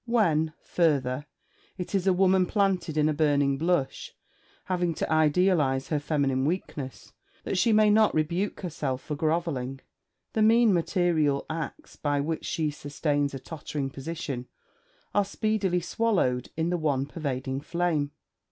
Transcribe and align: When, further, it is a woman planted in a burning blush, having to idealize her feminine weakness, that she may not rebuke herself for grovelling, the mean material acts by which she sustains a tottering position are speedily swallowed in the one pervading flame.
When, 0.07 0.53
further, 0.63 1.27
it 1.77 1.93
is 1.93 2.07
a 2.07 2.11
woman 2.11 2.47
planted 2.47 2.97
in 2.97 3.07
a 3.07 3.13
burning 3.13 3.59
blush, 3.59 4.15
having 4.65 4.95
to 4.95 5.11
idealize 5.13 5.89
her 5.89 5.99
feminine 5.99 6.43
weakness, 6.43 7.13
that 7.43 7.55
she 7.59 7.71
may 7.71 7.91
not 7.91 8.15
rebuke 8.15 8.61
herself 8.61 8.99
for 9.03 9.15
grovelling, 9.15 9.79
the 10.33 10.41
mean 10.41 10.73
material 10.73 11.45
acts 11.51 11.97
by 11.97 12.19
which 12.19 12.45
she 12.45 12.71
sustains 12.71 13.35
a 13.35 13.39
tottering 13.39 13.91
position 13.91 14.47
are 15.13 15.23
speedily 15.23 15.81
swallowed 15.81 16.49
in 16.57 16.71
the 16.71 16.77
one 16.79 17.05
pervading 17.05 17.61
flame. 17.61 18.09